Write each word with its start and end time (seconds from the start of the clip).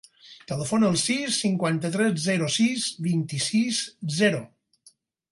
Telefona 0.51 0.87
al 0.93 0.95
sis, 1.01 1.35
cinquanta-tres, 1.41 2.15
zero, 2.23 2.47
sis, 2.55 2.85
vint-i-sis, 3.09 3.83
zero. 4.21 4.41